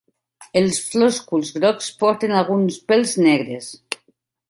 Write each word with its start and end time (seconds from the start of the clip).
Els 0.61 0.79
flòsculs 0.93 1.53
grocs 1.59 1.91
porten 2.01 2.35
alguns 2.41 2.83
pèls 2.91 3.17
negres. 3.29 3.73